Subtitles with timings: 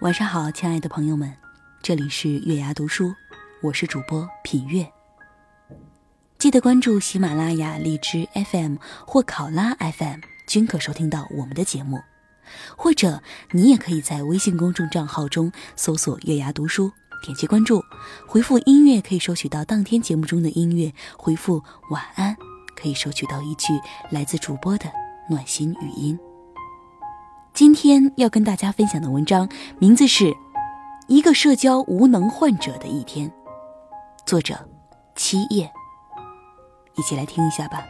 [0.00, 1.30] 晚上好，亲爱的朋友们，
[1.82, 3.14] 这里是月牙读书，
[3.60, 4.90] 我是主播品月。
[6.38, 12.00] 记得关注喜马拉雅、荔枝 FM 或考拉 FM，均可收听到我们的节目。
[12.78, 16.90] 或者你也可以在微信公众账号中搜索“月牙读书”，
[17.22, 17.84] 点击关注，
[18.26, 22.34] 回复“音乐”可以收取到当天节目中的音乐，回复“晚安”
[22.74, 23.74] 可以收取到一句
[24.10, 24.90] 来自主播的
[25.28, 26.18] 暖心语音。
[27.52, 30.24] 今天要跟大家分享的文章名字是
[31.08, 33.28] 《一个社交无能患者的一天》，
[34.24, 34.56] 作者
[35.14, 35.70] 七叶。
[36.96, 37.84] 一起来听一下吧。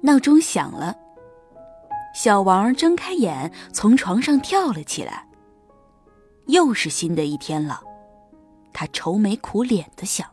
[0.00, 0.96] 闹钟响了，
[2.14, 5.26] 小王睁开眼，从床上跳了起来。
[6.46, 7.82] 又是新的一天了，
[8.72, 10.31] 他愁眉苦脸的想。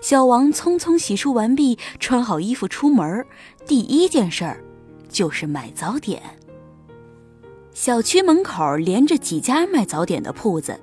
[0.00, 3.24] 小王匆匆洗漱完毕，穿好衣服出门，
[3.66, 4.62] 第一件事儿
[5.08, 6.22] 就是买早点。
[7.72, 10.78] 小区门口连着几家卖早点的铺子，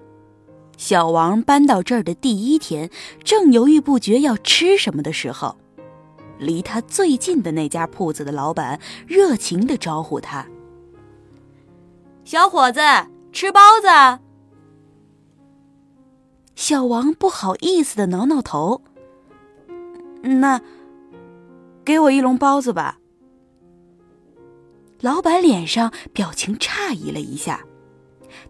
[0.77, 2.89] 小王搬到这儿的第一天，
[3.23, 5.55] 正犹豫不决要吃什么的时候，
[6.39, 10.47] 离他最近的那家铺子的老板热情的招呼他
[12.25, 12.79] ：“小伙子，
[13.31, 14.21] 吃包子。”
[16.59, 18.81] 小王不好意思的挠挠头。
[20.21, 20.59] 那，
[21.85, 22.99] 给我一笼包子吧。
[24.99, 27.65] 老板脸上表情诧异了一下，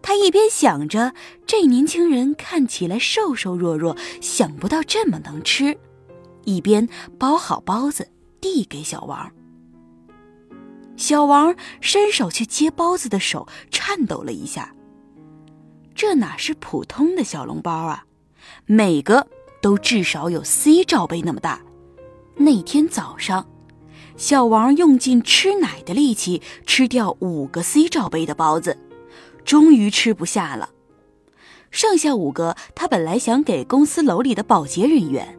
[0.02, 1.14] 他一边想着
[1.46, 5.78] 这年轻人看起来瘦瘦弱弱，想不到这么能吃，
[6.44, 8.08] 一边包好包子
[8.40, 9.30] 递给小王。
[10.96, 14.74] 小王伸手去接包子的手颤抖了一下。
[16.00, 18.06] 这哪是普通的小笼包啊，
[18.64, 19.26] 每个。
[19.60, 21.60] 都至少有 C 罩杯那么大。
[22.36, 23.46] 那天早上，
[24.16, 28.78] 小王用尽吃奶的力气吃掉五个 C 罩杯的包子，
[29.44, 30.70] 终于吃不下了。
[31.70, 35.38] 剩下五个，他本来想给公司楼里的保洁人员，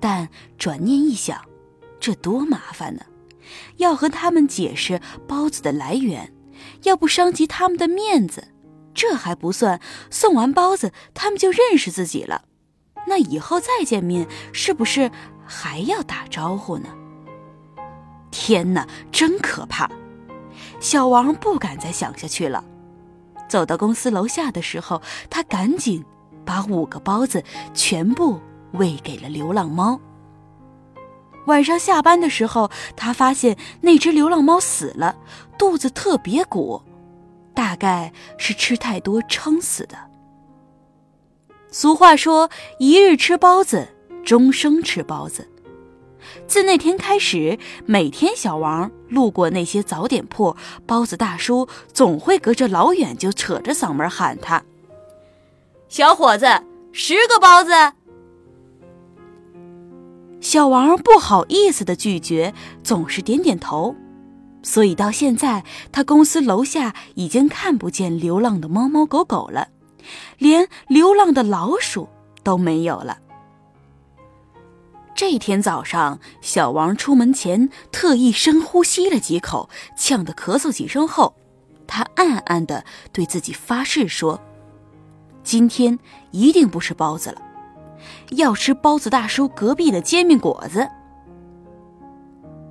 [0.00, 1.40] 但转念一想，
[2.00, 3.02] 这多麻烦呢！
[3.76, 6.34] 要和他们解释包子的来源，
[6.82, 8.48] 要不伤及他们的面子。
[8.94, 9.80] 这还不算，
[10.10, 12.44] 送完包子，他们就认识自己了。
[13.06, 15.10] 那以后再见面，是不是
[15.44, 16.88] 还要打招呼呢？
[18.30, 19.90] 天哪，真可怕！
[20.80, 22.64] 小王不敢再想下去了。
[23.48, 26.04] 走到公司楼下的时候，他赶紧
[26.44, 27.42] 把五个包子
[27.74, 28.40] 全部
[28.72, 30.00] 喂给了流浪猫。
[31.46, 35.16] 晚上下班的时候，他发现那只流浪猫死了，
[35.58, 36.80] 肚子特别鼓，
[37.54, 39.96] 大概是吃太多撑死的。
[41.70, 43.88] 俗话说：“一日吃包子，
[44.24, 45.48] 终生吃包子。”
[46.46, 54.62] 自那天开始，每天小王路过那些早点铺，包子大叔总会隔着老远就扯着嗓门喊他
[55.88, 56.46] ：“小伙子，
[56.92, 57.72] 十个包子。”
[60.40, 62.52] 小王不好意思的拒绝，
[62.84, 63.94] 总是点点头。
[64.62, 69.68] 所以到现在，他公司楼下已经看不见流浪的猫猫狗狗了。
[70.38, 72.08] 连流浪的老鼠
[72.42, 73.18] 都没有了。
[75.14, 81.34] 这天早上，小王出门前特意深呼吸了几口，呛得咳嗽几声后，
[81.86, 84.40] 他暗暗的对自己发誓说
[85.44, 85.98] ：“今天
[86.32, 87.42] 一定不吃包子了，
[88.30, 90.88] 要吃包子大叔隔壁的煎饼果子。”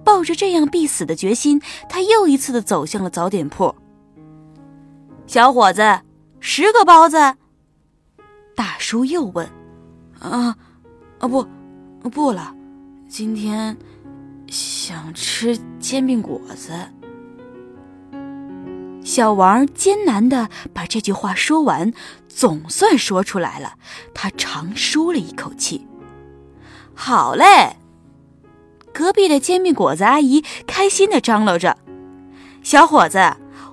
[0.03, 3.75] 抱着这样必死的决心，他又一次的走向了早点铺。
[5.27, 6.01] 小伙子。
[6.43, 7.17] 十个包子。
[8.55, 9.47] 大叔又问
[10.19, 10.57] ：“啊，
[11.19, 11.47] 啊不，
[12.09, 12.51] 不了，
[13.07, 13.77] 今天
[14.47, 16.73] 想吃煎饼果子。”
[19.05, 21.93] 小王艰难的把这句话说完，
[22.27, 23.75] 总算说出来了。
[24.15, 25.87] 他长舒了一口气。
[26.95, 27.77] 好嘞！
[28.93, 31.77] 隔壁的煎饼果子阿姨开心的张罗着
[32.63, 33.19] ：“小伙子。”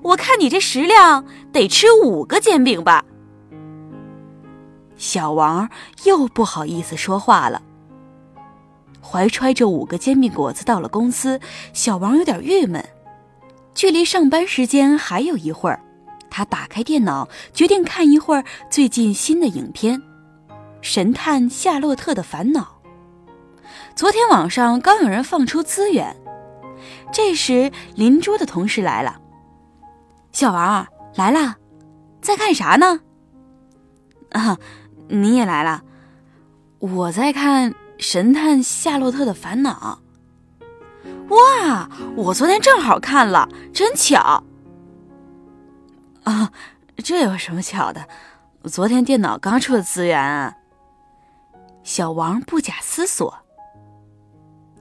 [0.00, 3.04] 我看你这食量得吃五个煎饼吧。
[4.96, 5.68] 小王
[6.04, 7.60] 又不好意思说话了。
[9.02, 11.40] 怀揣着五个煎饼果子到了公司，
[11.72, 12.88] 小王有点郁闷，
[13.74, 15.80] 距离上班时间还有一会儿，
[16.30, 19.98] 他打开电脑，决定看一会儿最近新的影片
[20.80, 22.60] 《神探夏洛特的烦恼》。
[23.98, 26.14] 昨天网上刚有人放出资源，
[27.12, 29.20] 这时邻桌的同事来了
[30.30, 30.86] ：“小王
[31.16, 31.56] 来了，
[32.22, 33.00] 在看啥呢
[34.30, 34.56] ？”“啊，
[35.08, 35.82] 你也来了，
[36.78, 39.98] 我在看《神探夏洛特的烦恼》。”
[41.34, 41.90] 哇！
[42.14, 44.44] 我昨天正好看了，真巧。
[46.22, 46.52] 啊，
[46.98, 48.06] 这有什么巧的？
[48.62, 50.54] 昨天电脑刚出的资源啊。
[51.82, 53.47] 小王不假思索。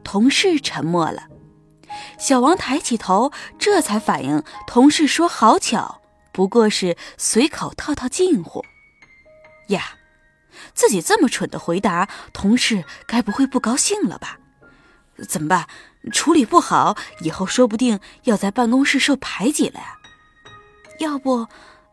[0.07, 1.27] 同事沉默了，
[2.17, 6.01] 小王抬起头，这才反应同事说：“好巧，
[6.31, 8.63] 不过是随口套套近乎。”
[9.67, 9.97] 呀，
[10.73, 14.39] 自己这么蠢的回答，同事该不会不高兴了吧？
[15.27, 15.67] 怎么办？
[16.13, 19.97] 处理不好，以后说不定要在办公室受排挤了呀。
[20.99, 21.49] 要不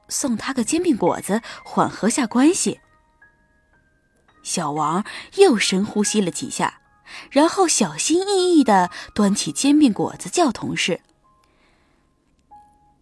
[0.08, 2.78] 送他个煎饼果子，缓和下关系。
[4.44, 6.78] 小王又深呼吸了几下，
[7.30, 11.00] 然后小心翼翼的端起煎饼果子，叫同事：“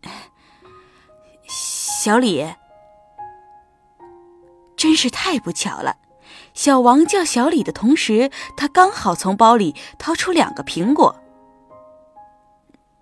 [2.04, 2.52] 小李。”
[4.76, 5.96] 真是太不巧了。
[6.54, 11.22] 小王叫小李的同时，他刚好从包里掏出两个苹果。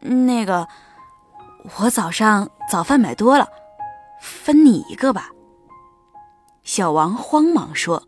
[0.01, 0.69] 那个，
[1.79, 3.49] 我早上早饭买多了，
[4.21, 5.31] 分你一个吧。
[6.63, 8.07] 小王慌忙说：“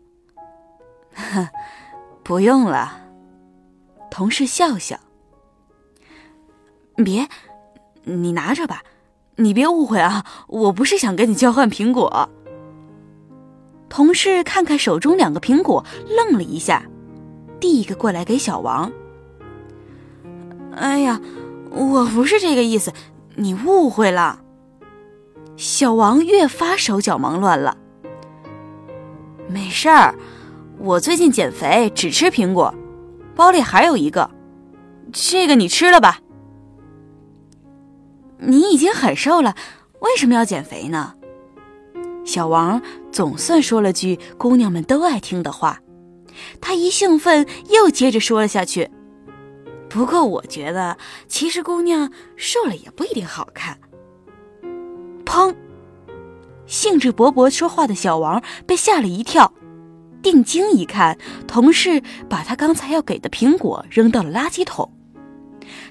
[2.23, 2.99] 不用了。”
[4.09, 4.97] 同事笑笑
[7.03, 7.27] ：“别，
[8.03, 8.83] 你拿着吧，
[9.37, 12.29] 你别误会啊，我不是想跟你交换苹果。”
[13.89, 16.83] 同事看看手中两个苹果，愣了一下，
[17.59, 18.91] 递一个过来给小王。
[20.75, 21.21] 哎呀，
[21.69, 22.91] 我不是这个意思，
[23.35, 24.39] 你误会了。
[25.55, 27.77] 小王越发手脚忙乱了。
[29.47, 30.15] 没事儿，
[30.83, 32.75] 我最近减肥，只吃苹果，
[33.37, 34.29] 包里还有一个，
[35.13, 36.19] 这个你吃了吧。
[38.39, 39.55] 你已经很瘦了，
[40.01, 41.13] 为什么要减肥呢？
[42.25, 42.81] 小王
[43.13, 45.79] 总算说了句姑娘们都爱听的话，
[46.59, 48.91] 他一兴奋又接着说了下去。
[49.87, 50.97] 不过我觉得，
[51.29, 53.79] 其实姑娘瘦了也不一定好看。
[55.23, 55.55] 砰！
[56.65, 59.53] 兴致勃勃说话的小王被吓了一跳，
[60.23, 64.91] 定睛一看，同事把他刚才要给的苹果扔到了垃圾桶，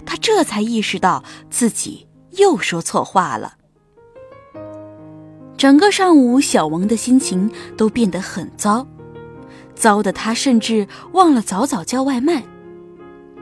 [0.04, 3.56] 他这才意识到自己又说错话了。
[5.56, 8.88] 整个上午，小王的心情都变得很糟，
[9.76, 12.42] 糟的他甚至忘了早早叫外卖。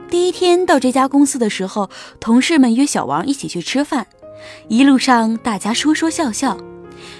[0.09, 1.89] 第一天到这家公司的时候，
[2.19, 4.05] 同事们约小王一起去吃饭，
[4.67, 6.57] 一路上大家说说笑笑，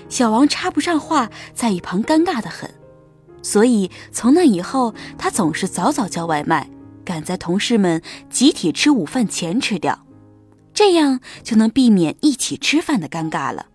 [0.10, 2.70] 小王插不上话，在一旁尴尬的很。
[3.42, 6.70] 所以从那以后，他总是早早叫外卖，
[7.04, 10.06] 赶在同事们集体吃午饭前吃掉，
[10.74, 13.68] 这样就能避免一起吃饭的尴尬了。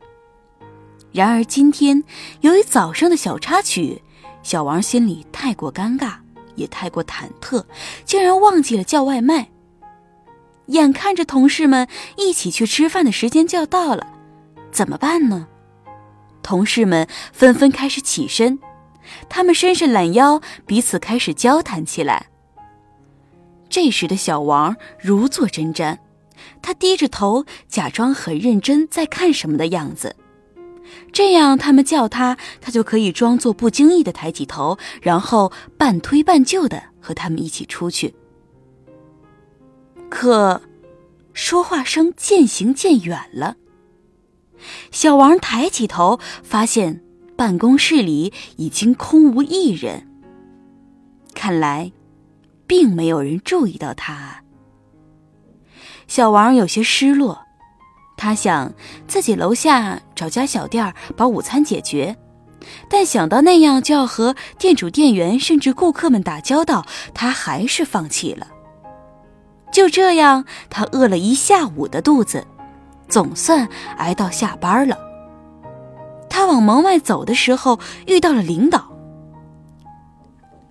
[1.13, 2.05] 然而今天，
[2.43, 4.03] 由于早上的小插曲，
[4.43, 6.15] 小王心里太过尴尬，
[6.55, 7.65] 也太过忐忑，
[8.05, 9.49] 竟然忘记了叫外卖。
[10.67, 14.07] 眼看着同事们一起去吃饭的时间就要到了，
[14.71, 15.49] 怎么办呢？
[16.43, 18.59] 同事们纷纷开始起身，
[19.29, 22.27] 他们伸伸懒腰，彼此开始交谈起来。
[23.69, 25.99] 这时的小王如坐针毡，
[26.63, 30.17] 他低着头，假装很认真在看什么的样子。
[31.13, 38.15] 这样，他们叫他，他就可以装作不经意的抬起头，然后半推半就的和他们一起出去。
[40.09, 40.63] 可，
[41.33, 43.57] 说话声渐行渐远了。
[44.93, 47.03] 小王抬起头，发现
[47.37, 50.09] 办公室里已经空无一人。
[51.35, 51.93] 看来，
[52.67, 54.43] 并没有人注意到他。
[56.09, 57.43] 小王有些失落。
[58.19, 58.73] 他想
[59.07, 62.17] 自己楼下找家小店把午餐解决，
[62.89, 68.49] 但想到那样就要和店主、店员甚至顾客们打交道，他还是放弃了。
[69.71, 72.47] 就这样，他饿了一下午的肚子，
[73.07, 74.99] 总算挨到下班了。
[76.37, 78.93] 他往门外走的时候，遇到了领导。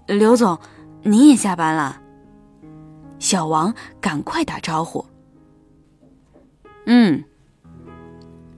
[0.06, 0.60] 刘总，
[1.02, 2.00] 你也下班了？
[3.18, 5.04] 小王赶快打招呼。
[6.86, 7.24] 嗯。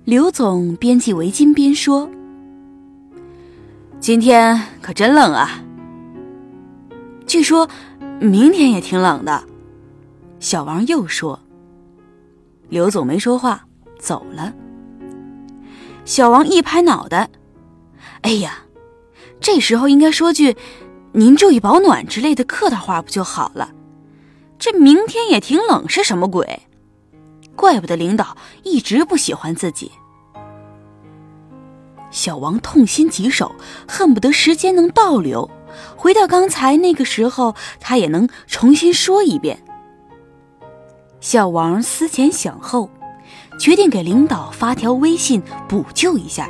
[0.03, 2.09] 刘总边系围巾边说
[4.01, 5.63] ：“今天可真冷啊。
[7.25, 7.69] 据说
[8.19, 9.41] 明天也挺冷的。”
[10.41, 11.39] 小王又说
[12.67, 13.65] ：“刘总没说话，
[13.97, 14.53] 走了。
[16.07, 17.29] 小王一拍脑袋
[18.23, 18.59] ：“哎呀，
[19.41, 20.55] 这时候应该说句
[21.11, 23.73] ‘您注意保暖’之类的客套话不就好了？
[24.57, 26.61] 这明天也挺冷，是什么鬼？
[27.57, 29.91] 怪不得领导一直不喜欢自己。”
[32.09, 33.53] 小王痛心疾首，
[33.85, 35.51] 恨不得时间能倒流，
[35.97, 39.61] 回到刚才那个时候，他也能重新说一遍。
[41.19, 42.89] 小王思前想后。
[43.57, 46.49] 决定给领导发条微信补救一下。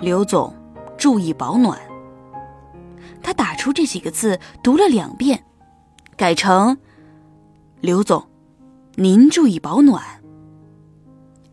[0.00, 0.52] 刘总，
[0.98, 1.78] 注意保暖。
[3.22, 5.44] 他打出这几个字，读了两遍，
[6.16, 6.76] 改成
[7.80, 8.26] “刘总，
[8.96, 10.02] 您注意保暖”，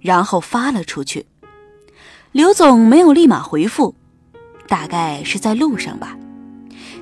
[0.01, 1.27] 然后发了出去。
[2.31, 3.93] 刘总没有立马回复，
[4.67, 6.17] 大概是在路上吧。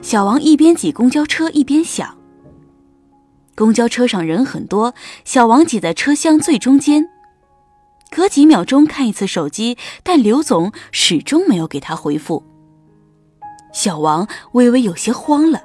[0.01, 2.16] 小王一边挤公交车一边想。
[3.57, 4.93] 公交车上人很多，
[5.25, 7.09] 小王挤在车厢最中间。
[8.11, 12.45] 隔几秒钟看一次手机，但刘总始终没有给他回复。
[13.73, 15.63] 小王微微有些慌了。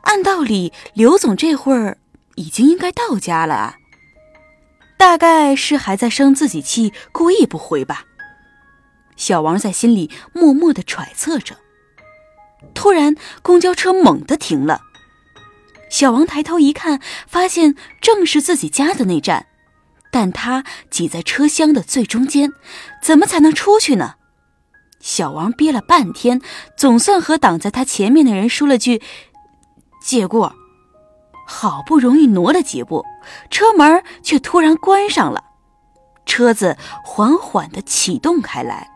[0.00, 1.98] 按道理，刘总这会儿
[2.34, 3.76] 已经应该到家了啊，
[4.98, 8.04] 大概是还在生自己气，故意不回吧。
[9.14, 11.54] 小王在心里默默的揣测着。
[12.74, 14.80] 突然，公交车猛地停了。
[15.96, 19.46] 小王抬头一看，发现正是自己家的那站，
[20.12, 22.52] 但他挤在车厢的最中间，
[23.00, 24.16] 怎么才能出去呢？
[25.00, 26.42] 小王憋了半天，
[26.76, 29.00] 总算和挡在他前面的人说了句
[30.04, 30.54] “借过”，
[31.48, 33.02] 好不容易挪了几步，
[33.48, 35.42] 车门却突然关上了，
[36.26, 36.76] 车子
[37.06, 38.90] 缓缓的启动开来。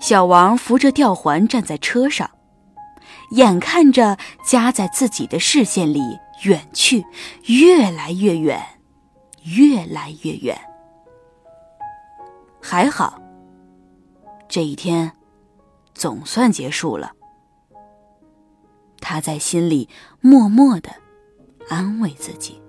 [0.00, 2.30] 小王扶着吊环站在车上。
[3.30, 7.04] 眼看着家在自己的视线里远去，
[7.46, 8.60] 越来越远，
[9.44, 10.58] 越来越远。
[12.60, 13.20] 还好，
[14.48, 15.12] 这一天
[15.94, 17.12] 总算结束了。
[19.00, 19.88] 他在心里
[20.20, 20.90] 默默的
[21.68, 22.60] 安慰自己。